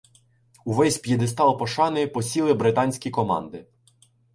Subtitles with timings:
[0.65, 3.67] Увесь п'єдестал пошани посіли британські команди.